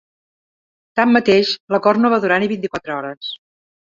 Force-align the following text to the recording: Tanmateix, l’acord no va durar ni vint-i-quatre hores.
Tanmateix, 0.99 1.51
l’acord 1.75 2.03
no 2.05 2.11
va 2.13 2.19
durar 2.25 2.41
ni 2.45 2.51
vint-i-quatre 2.55 2.95
hores. 2.95 3.29